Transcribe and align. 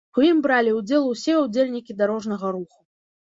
У 0.19 0.23
ім 0.27 0.37
бралі 0.45 0.71
ўдзел 0.77 1.05
усе 1.11 1.35
ўдзельнікі 1.43 1.97
дарожнага 2.01 2.47
руху. 2.57 2.79